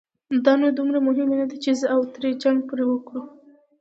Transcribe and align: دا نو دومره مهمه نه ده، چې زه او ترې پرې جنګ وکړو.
دا 0.45 0.53
نو 0.61 0.67
دومره 0.77 0.99
مهمه 1.07 1.35
نه 1.39 1.45
ده، 1.49 1.55
چې 1.63 1.71
زه 1.79 1.85
او 1.93 1.99
ترې 2.13 2.13
پرې 2.13 2.31
جنګ 2.43 2.59
وکړو. 2.89 3.21